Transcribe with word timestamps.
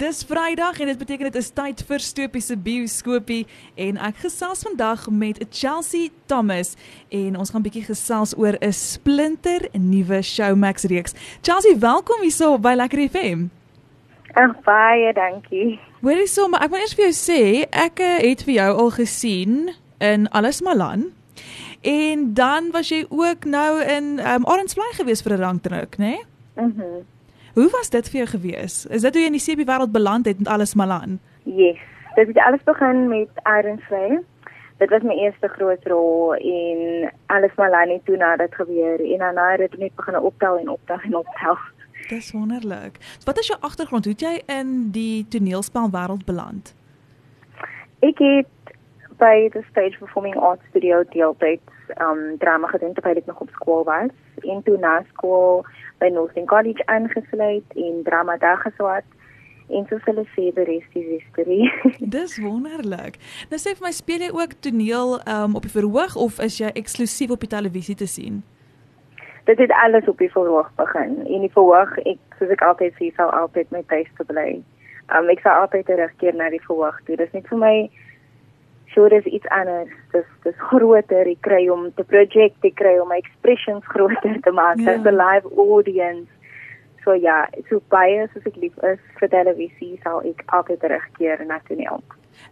Dis 0.00 0.22
Vrydag 0.24 0.80
en 0.80 0.86
dit 0.86 0.98
beteken 0.98 1.28
dit 1.28 1.34
is 1.34 1.50
tyd 1.52 1.80
vir 1.84 2.00
Stoopie 2.00 2.40
se 2.40 2.54
bioskopie 2.56 3.42
en 3.84 3.98
ek 4.00 4.22
gesels 4.22 4.62
vandag 4.64 5.02
met 5.12 5.36
Chelsea 5.52 6.08
Thomas 6.30 6.70
en 7.12 7.36
ons 7.36 7.52
gaan 7.52 7.66
bietjie 7.66 7.82
gesels 7.84 8.32
oor 8.32 8.56
'n 8.64 8.72
splinter 8.72 9.68
nuwe 9.76 10.22
Showmax 10.22 10.88
reeks. 10.88 11.12
Chelsea, 11.42 11.76
welkom 11.76 12.24
hierso 12.24 12.56
by 12.58 12.72
Lekker 12.80 13.04
FM. 13.10 13.50
Ag 14.32 14.56
baie 14.64 15.12
dankie. 15.12 15.78
Hoorie 16.00 16.26
so, 16.26 16.48
maar 16.48 16.64
ek 16.64 16.70
wil 16.70 16.80
eers 16.80 16.96
vir 16.96 17.04
jou 17.04 17.16
sê, 17.20 17.68
ek 17.70 18.00
eh, 18.00 18.30
het 18.30 18.42
vir 18.48 18.54
jou 18.54 18.72
al 18.78 18.90
gesien 18.90 19.74
in 19.98 20.28
Alles 20.28 20.62
Malan. 20.62 21.12
En 21.82 22.34
dan 22.34 22.70
was 22.72 22.88
jy 22.88 23.04
ook 23.08 23.44
nou 23.44 23.84
in 23.84 24.18
um, 24.18 24.44
Oranjevlei 24.48 24.92
gewees 24.96 25.20
vir 25.22 25.36
'n 25.36 25.40
rangdruk, 25.40 25.98
né? 25.98 26.04
Nee? 26.04 26.24
Mhm. 26.56 26.80
Mm 26.80 27.19
Hoe 27.54 27.70
was 27.70 27.90
dit 27.90 28.08
vir 28.08 28.18
jou 28.18 28.28
gewees? 28.28 28.86
Is 28.86 29.02
dit 29.02 29.14
hoe 29.14 29.22
jy 29.22 29.30
in 29.30 29.38
die 29.38 29.42
CB 29.42 29.66
wêreld 29.66 29.92
beland 29.92 30.26
het 30.26 30.38
met 30.38 30.48
alles 30.48 30.74
malan? 30.74 31.18
Yes. 31.44 31.78
Dit 32.14 32.26
het 32.26 32.38
alles 32.38 32.62
begin 32.64 33.08
met 33.08 33.28
Iron 33.44 33.80
Flame. 33.80 34.22
Dit 34.78 34.90
was 34.90 35.02
my 35.02 35.14
eerste 35.14 35.48
groot 35.48 35.86
rol 35.86 36.34
en 36.34 37.10
alles 37.26 37.54
malan 37.56 37.88
het 37.88 38.04
toe 38.04 38.16
na 38.16 38.36
dit 38.36 38.54
gebeur 38.54 39.02
en 39.12 39.18
dan 39.18 39.38
het 39.50 39.58
dit 39.58 39.78
net 39.78 39.94
begin 39.94 40.18
optel 40.18 40.58
en 40.58 40.68
optel 40.68 40.98
en 40.98 41.16
optel. 41.16 41.58
Dis 42.08 42.32
wonderlik. 42.32 42.96
Wat 43.24 43.38
is 43.38 43.46
jou 43.46 43.60
agtergrond? 43.60 44.04
Hoe 44.04 44.12
het 44.12 44.22
jy 44.22 44.42
in 44.58 44.90
die 44.90 45.26
toneelspel 45.28 45.90
wêreld 45.90 46.24
beland? 46.24 46.74
Ek 48.00 48.18
het 48.18 48.48
by 49.20 49.50
die 49.52 49.62
Stage 49.70 49.98
Performing 49.98 50.36
Arts 50.36 50.64
Studio 50.70 51.04
deeltyds 51.12 51.62
um 52.00 52.38
drama 52.38 52.68
gedoen 52.72 52.94
terwyl 52.96 53.20
ek 53.20 53.26
nog 53.28 53.40
op 53.44 53.50
skool 53.52 53.84
was. 53.84 54.12
En 54.42 54.62
toe 54.64 54.76
na 54.80 55.00
skool 55.12 55.64
by 56.00 56.08
Northern 56.08 56.46
College 56.46 56.86
aangesluit 56.86 57.76
en 57.76 58.00
drama 58.04 58.36
daar 58.36 58.60
geswat. 58.64 59.04
En 59.70 59.84
soos 59.90 60.06
hulle 60.08 60.24
sê, 60.32 60.48
die 60.56 60.64
res 60.66 60.86
is 60.98 61.10
history. 61.12 61.68
Dis 62.16 62.38
wonderlik. 62.42 63.20
Nou 63.52 63.60
sê 63.60 63.76
vir 63.76 63.86
my, 63.86 63.92
speel 63.94 64.24
jy 64.26 64.32
ook 64.34 64.56
toneel 64.64 65.18
um 65.36 65.58
op 65.60 65.68
die 65.68 65.74
verhoog 65.74 66.16
of 66.16 66.40
is 66.42 66.58
jy 66.62 66.72
eksklusief 66.80 67.36
op 67.36 67.44
die 67.44 67.52
televisie 67.52 67.98
te 68.00 68.08
sien? 68.10 68.40
Dit 69.46 69.60
het 69.60 69.72
alles 69.84 70.08
op 70.08 70.18
die 70.18 70.30
verhoog 70.32 70.68
begin. 70.80 71.20
En 71.26 71.46
die 71.46 71.52
verhoog, 71.52 71.96
ek 72.06 72.40
soos 72.40 72.52
ek 72.56 72.64
altyd 72.66 72.96
sê, 72.98 73.12
sou 73.18 73.28
altyd 73.36 73.70
my 73.74 73.84
tuiste 73.92 74.26
bly. 74.32 74.60
Um 75.14 75.30
ek 75.30 75.42
sou 75.44 75.52
altyd 75.52 75.86
terugkeer 75.90 76.38
na 76.38 76.50
die 76.50 76.62
verhoog 76.64 76.98
toe. 77.04 77.18
Dit 77.18 77.28
is 77.28 77.36
net 77.36 77.50
vir 77.50 77.60
my 77.60 77.74
so 78.94 79.08
dis 79.08 79.24
iets 79.24 79.48
anders. 79.48 79.92
Dis 80.12 80.26
dis 80.42 80.58
groter. 80.70 81.28
Ek 81.30 81.40
kry 81.46 81.68
om 81.72 81.88
te 81.94 82.04
project, 82.04 82.64
ek 82.64 82.76
kry 82.80 82.98
om 83.02 83.08
my 83.12 83.20
expressions 83.22 83.86
groter 83.86 84.40
te 84.44 84.52
maak. 84.52 84.80
Ja. 84.80 84.96
Dis 84.96 85.06
'n 85.06 85.16
live 85.16 85.46
audience. 85.56 86.30
So 87.04 87.14
ja, 87.16 87.48
so 87.68 87.80
baie 87.88 88.28
soos 88.32 88.46
ek 88.46 88.56
lief 88.56 88.76
is 88.84 89.00
vir 89.18 89.28
televisie, 89.28 89.98
sal 90.02 90.20
ek 90.20 90.42
altyd 90.46 90.80
terugkeer 90.80 91.46
na 91.46 91.60
toneel. 91.68 92.02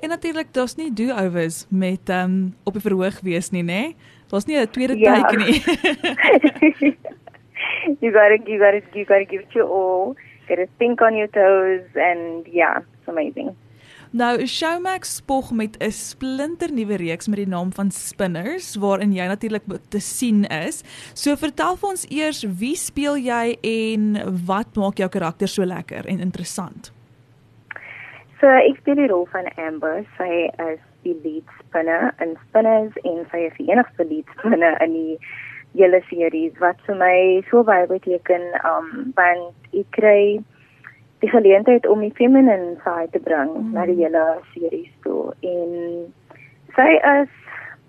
En 0.00 0.08
natuurlik, 0.08 0.52
daar's 0.52 0.76
nie 0.76 0.92
do-overs 0.92 1.66
met 1.70 2.08
ehm 2.08 2.30
um, 2.30 2.54
op 2.64 2.72
die 2.72 2.82
verhoog 2.82 3.20
wees 3.20 3.50
nie, 3.50 3.62
né? 3.62 3.94
Daar's 4.30 4.46
nie 4.46 4.58
'n 4.58 4.70
tweede 4.70 4.98
ja. 4.98 5.22
tyd 5.22 5.38
nie. 5.38 5.54
you 8.02 8.12
got 8.12 8.28
to 8.28 8.50
you 8.50 8.58
got 8.58 8.72
to 8.72 8.98
you 8.98 9.04
got 9.04 9.18
to 9.18 9.24
give 9.24 9.42
it 9.42 9.52
your 9.52 9.68
all. 9.68 10.14
Get 10.48 10.56
to 10.56 10.66
think 10.78 11.00
on 11.00 11.16
your 11.16 11.28
toes 11.28 11.86
and 11.94 12.46
yeah, 12.46 12.78
it's 12.78 13.08
amazing. 13.08 13.56
Nou 14.16 14.46
Showmax 14.46 15.16
spog 15.16 15.50
met 15.52 15.76
'n 15.78 15.90
splinter 15.90 16.72
nuwe 16.72 16.96
reeks 16.96 17.28
met 17.28 17.36
die 17.36 17.48
naam 17.48 17.72
van 17.72 17.90
Spinners 17.90 18.76
waarin 18.76 19.12
jy 19.12 19.26
natuurlik 19.26 19.62
te 19.88 20.00
sien 20.00 20.44
is. 20.44 20.82
So 21.14 21.36
vertel 21.36 21.76
vir 21.76 21.88
ons 21.88 22.06
eers 22.08 22.42
wie 22.58 22.76
speel 22.76 23.16
jy 23.16 23.56
en 23.60 24.02
wat 24.46 24.76
maak 24.76 24.96
jou 24.96 25.08
karakter 25.08 25.48
so 25.48 25.64
lekker 25.64 26.06
en 26.06 26.20
interessant? 26.20 26.92
So 28.40 28.46
ek 28.46 28.76
speel 28.76 28.94
die 28.94 29.06
rol 29.06 29.28
van 29.32 29.52
Amber. 29.56 30.04
Sy 30.16 30.48
is 30.72 30.80
die 31.02 31.16
lead 31.22 31.48
spinner 31.60 32.14
in 32.20 32.38
Spinners 32.48 32.92
en 33.04 33.26
sy 33.30 33.36
is 33.36 33.56
die 33.58 33.68
enigste 33.68 34.04
lead 34.04 34.26
spinner 34.38 34.82
in 34.82 34.92
die 34.92 35.18
hele 35.74 36.00
series 36.08 36.52
wat 36.58 36.76
vir 36.86 36.96
my 36.96 37.44
so 37.50 37.62
baie 37.62 37.86
beteken 37.86 38.42
um 38.64 39.12
want 39.14 39.54
ek 39.72 39.90
kry 39.90 40.40
die 41.24 41.30
geleentheid 41.30 41.86
om 41.86 42.00
die 42.00 42.12
feminine 42.14 42.76
side 42.84 43.08
te 43.12 43.20
bring 43.24 43.52
mm. 43.56 43.72
na 43.72 43.86
die 43.88 43.98
hele 44.02 44.24
series 44.52 44.92
toe 45.06 45.32
en 45.40 46.12
sy 46.76 46.88
is 47.00 47.32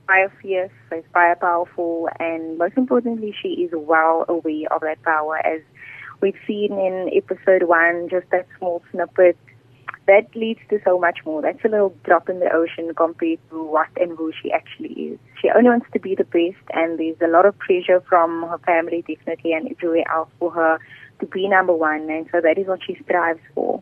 baie 0.07 0.29
fierce, 0.39 0.71
she's 0.87 1.07
baie 1.15 1.35
powerful 1.41 2.07
and 2.23 2.57
most 2.57 2.77
importantly 2.79 3.33
she 3.41 3.57
is 3.65 3.73
well 3.75 4.23
aware 4.27 4.71
of 4.71 4.81
that 4.81 5.01
power 5.03 5.41
as 5.43 5.59
we've 6.21 6.39
seen 6.47 6.79
in 6.79 7.11
episode 7.11 7.67
1 7.67 8.07
just 8.09 8.29
that 8.31 8.47
small 8.57 8.81
snippet 8.91 9.37
that 10.07 10.33
leads 10.35 10.61
to 10.69 10.79
so 10.85 10.97
much 10.97 11.19
more. 11.25 11.41
That's 11.41 11.63
a 11.65 11.67
little 11.67 11.93
drop 12.03 12.29
in 12.29 12.39
the 12.39 12.49
ocean 12.51 12.93
compared 12.95 13.39
to 13.49 13.63
what 13.63 13.89
and 13.97 14.17
who 14.17 14.31
she 14.41 14.51
actually 14.51 14.93
is. 14.93 15.19
She 15.41 15.49
only 15.49 15.69
wants 15.69 15.87
to 15.91 15.99
be 15.99 16.15
the 16.15 16.23
best, 16.23 16.63
and 16.73 16.97
there's 16.97 17.19
a 17.21 17.27
lot 17.27 17.45
of 17.45 17.59
pressure 17.59 18.01
from 18.07 18.43
her 18.43 18.57
family, 18.59 19.03
definitely, 19.07 19.51
and 19.51 19.69
everywhere 19.69 20.09
else 20.09 20.29
for 20.39 20.49
her 20.51 20.79
to 21.19 21.25
be 21.25 21.47
number 21.47 21.73
one, 21.73 22.09
and 22.09 22.27
so 22.31 22.41
that 22.41 22.57
is 22.57 22.67
what 22.67 22.79
she 22.85 22.97
strives 23.03 23.39
for. 23.53 23.81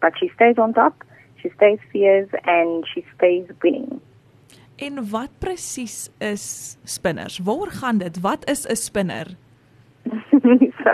But 0.00 0.12
she 0.18 0.30
stays 0.34 0.58
on 0.58 0.74
top, 0.74 1.04
she 1.42 1.50
stays 1.56 1.78
fierce, 1.92 2.30
and 2.44 2.84
she 2.92 3.04
stays 3.16 3.46
winning. 3.62 4.00
En 4.76 5.10
wat 5.10 5.30
presies 5.38 6.08
is 6.18 6.76
spinners? 6.84 7.38
Waar 7.38 7.70
gaan 7.70 7.98
dit? 7.98 8.20
Wat 8.20 8.48
is 8.48 8.66
'n 8.66 8.76
spinner? 8.76 9.26
so, 10.84 10.92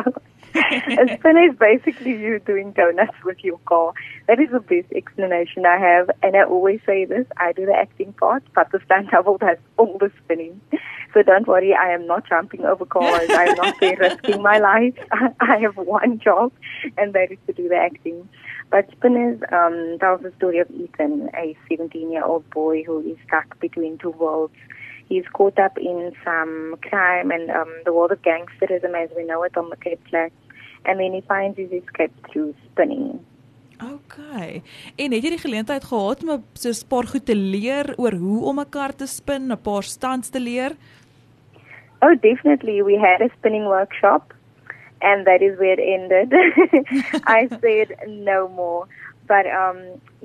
a 0.54 1.18
spinner 1.18 1.48
is 1.50 1.56
basically 1.58 2.12
you 2.12 2.38
doing 2.40 2.72
donuts 2.72 3.16
with 3.24 3.38
your 3.42 3.58
car. 3.66 3.92
That 4.28 4.40
is 4.40 4.50
the 4.50 4.60
best 4.60 4.92
explanation 4.94 5.66
I 5.66 5.78
have, 5.78 6.10
and 6.22 6.36
I 6.36 6.44
always 6.44 6.80
say 6.86 7.04
this: 7.04 7.26
I 7.36 7.52
do 7.52 7.66
the 7.66 7.74
acting 7.74 8.12
part, 8.12 8.42
but 8.54 8.70
the 8.72 8.80
stunt 8.84 9.10
double 9.10 9.38
does 9.38 9.58
all 9.76 9.98
the 9.98 10.10
spinning. 10.24 10.60
So 11.12 11.22
don't 11.22 11.46
worry, 11.46 11.74
I 11.74 11.92
am 11.92 12.06
not 12.06 12.28
jumping 12.28 12.64
over 12.64 12.84
cars. 12.84 13.30
I 13.30 13.44
am 13.44 13.56
not 13.56 13.74
there 13.80 13.96
risking 13.96 14.42
my 14.42 14.58
life. 14.58 14.94
I 15.40 15.58
have 15.58 15.76
one 15.76 16.18
job, 16.18 16.52
and 16.98 17.12
that 17.14 17.30
is 17.30 17.38
to 17.46 17.52
do 17.52 17.68
the 17.68 17.76
acting. 17.76 18.28
But 18.70 18.90
Spinners 18.92 19.40
um, 19.52 19.98
tells 20.00 20.22
the 20.22 20.32
story 20.36 20.58
of 20.58 20.68
Ethan, 20.70 21.30
a 21.34 21.56
17-year-old 21.70 22.50
boy 22.50 22.82
who 22.82 23.00
is 23.00 23.16
stuck 23.26 23.58
between 23.60 23.98
two 23.98 24.10
worlds. 24.10 24.54
He's 25.08 25.24
caught 25.32 25.58
up 25.58 25.78
in 25.78 26.12
some 26.24 26.76
crime 26.82 27.30
and 27.30 27.50
um, 27.50 27.72
the 27.84 27.92
world 27.92 28.10
of 28.10 28.22
gangsterism 28.22 28.94
as 29.00 29.10
we 29.16 29.24
know 29.24 29.42
it 29.42 29.56
on 29.56 29.68
the 29.68 29.76
Cape 29.76 30.00
Flat. 30.08 30.32
And 30.84 30.98
then 31.00 31.12
he 31.12 31.22
finds 31.22 31.56
his 31.56 31.72
escape 31.72 32.12
through 32.30 32.54
spinning. 32.70 33.20
Okay. 33.82 34.62
En 34.96 35.12
het 35.12 35.24
jy 35.24 35.30
die 35.34 35.42
geleentheid 35.42 35.84
gehad 35.84 36.22
om 36.22 36.44
so 36.52 36.68
'n 36.68 36.88
paar 36.88 37.06
goed 37.06 37.26
te 37.26 37.36
leer 37.36 37.94
oor 37.96 38.12
hoe 38.12 38.44
om 38.44 38.60
'n 38.60 38.68
kar 38.68 38.92
te 38.94 39.06
spin, 39.06 39.50
'n 39.50 39.62
paar 39.62 39.82
stands 39.82 40.30
te 40.30 40.40
leer? 40.40 40.72
Oh, 42.00 42.14
definitely. 42.20 42.82
We 42.82 42.98
had 42.98 43.20
a 43.20 43.28
spinning 43.38 43.66
workshop, 43.66 44.34
and 45.00 45.26
that 45.26 45.40
is 45.40 45.56
where 45.58 45.72
it 45.72 46.00
ended. 46.00 46.32
I 47.38 47.48
said 47.60 47.96
no 48.06 48.48
more. 48.48 48.86
But 49.26 49.46
um, 49.46 49.78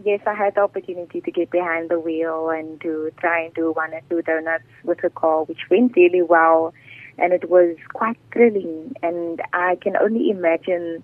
yes, 0.03 0.19
I 0.27 0.33
had 0.33 0.55
the 0.55 0.61
opportunity 0.61 1.21
to 1.21 1.31
get 1.31 1.49
behind 1.49 1.89
the 1.89 1.99
wheel 1.99 2.49
and 2.49 2.81
to 2.81 3.11
try 3.19 3.43
and 3.45 3.53
do 3.53 3.71
one 3.71 3.93
or 3.93 4.01
two 4.09 4.21
donuts 4.21 4.65
with 4.83 5.03
a 5.03 5.09
car, 5.09 5.43
which 5.43 5.69
went 5.69 5.95
really 5.95 6.21
well. 6.21 6.73
And 7.21 7.33
it 7.33 7.49
was 7.49 7.75
quite 7.93 8.17
thrilling. 8.33 8.95
And 9.01 9.41
I 9.53 9.77
can 9.81 9.95
only 9.97 10.29
imagine, 10.29 11.03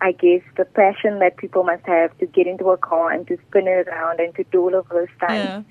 I 0.00 0.12
guess, 0.12 0.42
the 0.56 0.64
passion 0.64 1.18
that 1.20 1.36
people 1.36 1.64
must 1.64 1.84
have 1.86 2.16
to 2.18 2.26
get 2.26 2.46
into 2.46 2.70
a 2.70 2.76
car 2.76 3.10
and 3.10 3.26
to 3.28 3.38
spin 3.48 3.66
it 3.68 3.88
around 3.88 4.20
and 4.20 4.34
to 4.36 4.44
do 4.52 4.62
all 4.62 4.74
of 4.74 4.88
those 4.88 5.08
things. 5.20 5.44
Yeah. 5.44 5.62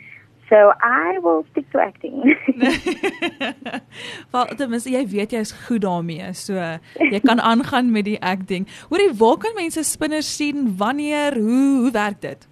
So 0.49 0.73
I 0.81 1.17
will 1.19 1.45
stick 1.51 1.71
to 1.71 1.79
acting. 1.79 2.35
Wel, 4.33 4.45
ten 4.59 4.69
minste 4.69 4.91
jy 4.91 5.01
weet 5.09 5.31
jy's 5.33 5.53
goed 5.65 5.81
daarmee. 5.81 6.33
So 6.37 6.53
jy 6.99 7.21
kan 7.23 7.41
aangaan 7.41 7.89
met 7.95 8.05
die 8.05 8.19
acting. 8.21 8.67
Hoorie, 8.91 9.13
waar 9.17 9.39
kan 9.41 9.55
mense 9.57 9.81
spinners 9.87 10.29
sien? 10.35 10.75
Wanneer? 10.77 11.39
Hoe 11.39 11.87
hoe 11.87 11.91
werk 11.95 12.21
dit? 12.21 12.47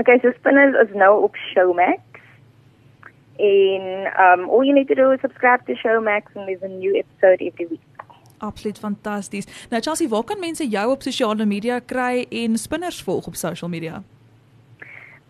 Okay, 0.00 0.18
so 0.22 0.32
spinners 0.38 0.78
is 0.88 0.94
nou 0.96 1.22
op 1.26 1.36
Showmax. 1.36 2.00
En 3.36 3.82
um 4.24 4.48
all 4.50 4.64
you 4.64 4.72
need 4.72 4.88
to 4.88 4.94
do 4.94 5.10
is 5.10 5.20
subscribe 5.20 5.64
to 5.66 5.74
Showmax 5.74 6.22
and 6.34 6.46
there's 6.46 6.62
a 6.62 6.68
new 6.68 6.94
episode 6.96 7.40
every 7.40 7.66
week. 7.68 7.80
Absoluut 8.38 8.78
fantasties. 8.78 9.66
Nou 9.70 9.82
Chelsea, 9.82 10.08
waar 10.08 10.24
kan 10.24 10.38
mense 10.38 10.68
jou 10.68 10.90
op 10.90 11.02
sosiale 11.02 11.44
media 11.44 11.78
kry 11.78 12.26
en 12.30 12.56
spinners 12.56 13.02
volg 13.02 13.26
op 13.26 13.34
social 13.34 13.70
media? 13.70 14.02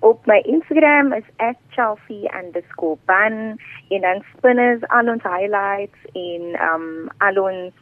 op 0.02 0.26
my 0.26 0.42
Instagram 0.44 1.12
is 1.12 1.24
@chelsea_ban 1.68 3.56
en 3.88 4.00
dan 4.00 4.24
spinners 4.36 4.88
al 4.88 5.08
ons 5.08 5.22
highlights 5.22 5.98
en 6.12 6.42
um 6.72 7.08
al 7.18 7.42
ons 7.42 7.72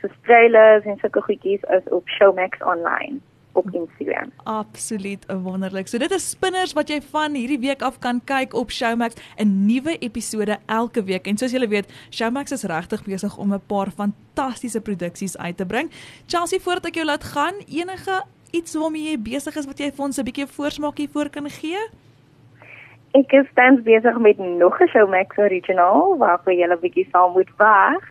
so 0.00 0.08
trailers 0.22 0.84
en 0.84 0.96
sulke 0.98 1.20
goedjies 1.20 1.60
is 1.62 1.88
op 1.88 2.08
Showmax 2.08 2.62
online 2.62 3.20
op 3.56 3.66
Instagram. 3.72 4.32
Absoluut 4.44 5.26
wonderlik. 5.42 5.88
So 5.88 5.98
dit 5.98 6.10
is 6.10 6.30
spinners 6.30 6.72
wat 6.76 6.88
jy 6.92 7.00
van 7.10 7.34
hierdie 7.34 7.60
week 7.62 7.82
af 7.82 7.98
kan 7.98 8.20
kyk 8.24 8.54
op 8.54 8.70
Showmax 8.70 9.16
'n 9.36 9.66
nuwe 9.66 9.98
episode 9.98 10.58
elke 10.66 11.04
week. 11.04 11.26
En 11.26 11.36
soos 11.36 11.52
julle 11.52 11.68
weet, 11.68 11.92
Showmax 12.10 12.52
is 12.52 12.62
regtig 12.62 13.04
besig 13.04 13.36
om 13.38 13.52
'n 13.52 13.66
paar 13.66 13.90
fantastiese 13.90 14.80
produksies 14.80 15.38
uit 15.38 15.56
te 15.56 15.66
bring. 15.66 15.90
Chelsea, 16.26 16.58
voordat 16.58 16.86
ek 16.86 16.94
jou 16.94 17.06
laat 17.06 17.24
gaan, 17.24 17.54
enige 17.68 18.22
iets 18.50 18.74
waarmee 18.74 19.10
jy 19.10 19.18
besig 19.18 19.56
is 19.56 19.66
wat 19.66 19.78
jy 19.78 19.90
vir 19.92 20.04
ons 20.04 20.18
'n 20.18 20.24
bietjie 20.24 20.46
voorsmaakie 20.46 21.08
voor 21.12 21.28
kan 21.28 21.50
gee? 21.50 21.80
Ek 23.12 23.32
is 23.32 23.46
tans 23.54 23.82
besig 23.82 24.18
met 24.18 24.38
nog 24.38 24.80
'n 24.80 24.88
Showmax 24.88 25.38
original 25.38 26.16
waarvoor 26.18 26.52
jy 26.52 26.66
'n 26.66 26.80
bietjie 26.80 27.08
sal 27.12 27.30
moet 27.30 27.50
wag. 27.56 28.02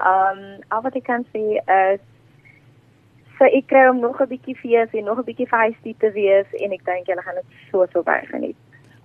Um 0.00 0.40
al 0.68 0.82
wat 0.82 0.94
ek 0.96 1.04
kan 1.04 1.24
sê 1.32 1.58
is 1.66 2.00
so 3.38 3.44
ek 3.44 3.68
kry 3.70 3.88
om 3.88 4.00
nog 4.00 4.20
'n 4.20 4.28
bietjie 4.28 4.56
fees 4.56 4.88
en 4.92 5.04
nog 5.04 5.18
'n 5.18 5.24
bietjie 5.24 5.48
feestie 5.48 5.94
te 5.98 6.10
wees 6.12 6.48
en 6.62 6.72
ek 6.72 6.84
dink 6.84 7.06
julle 7.06 7.22
gaan 7.22 7.34
dit 7.34 7.48
so 7.70 7.86
so 7.92 8.02
baie 8.02 8.26
geniet. 8.26 8.56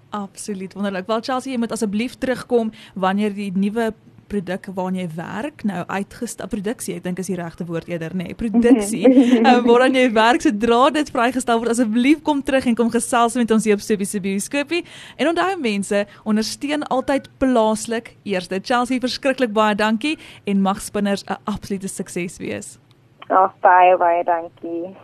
Absoluut 0.09 0.73
wonderlik. 0.73 1.07
Wel 1.07 1.21
Chelsea, 1.21 1.51
jy 1.51 1.57
moet 1.57 1.71
asseblief 1.71 2.15
terugkom 2.17 2.71
wanneer 2.93 3.33
die 3.33 3.51
nuwe 3.55 3.93
produk 4.33 4.67
waarna 4.75 5.03
jy 5.03 5.09
werk 5.15 5.63
nou 5.67 5.83
uitgestap 5.87 6.51
produksie 6.53 6.97
ek 6.97 7.03
dink 7.03 7.21
is 7.21 7.29
die 7.31 7.37
regte 7.39 7.65
woord 7.69 7.89
eerder 7.91 8.15
nê 8.17 8.29
nee, 8.31 8.37
produksie 8.37 9.03
uh, 9.47 9.59
waarna 9.65 10.01
jy 10.01 10.11
werk 10.15 10.45
sodra 10.45 10.89
dit 10.95 11.11
vrygestel 11.13 11.61
word 11.61 11.73
asseblief 11.75 12.23
kom 12.23 12.41
terug 12.45 12.67
en 12.69 12.77
kom 12.79 12.91
gesels 12.93 13.37
met 13.39 13.51
ons 13.51 13.67
hier 13.67 13.77
op 13.77 13.83
Stubie 13.85 14.09
se 14.09 14.21
bioskopie 14.23 14.83
en 15.17 15.33
onthou 15.33 15.51
mense 15.61 16.05
ondersteun 16.23 16.87
altyd 16.93 17.29
plaaslik 17.41 18.15
eerste 18.23 18.61
Chelsea 18.63 19.03
verskriklik 19.03 19.53
baie 19.55 19.75
dankie 19.75 20.15
en 20.49 20.61
mag 20.61 20.81
spinners 20.81 21.25
'n 21.27 21.37
absolute 21.45 21.87
sukses 21.87 22.39
wees 22.41 22.77
Ag 23.29 23.51
baie 23.61 23.95
baie 23.97 24.23
dankie 24.23 24.95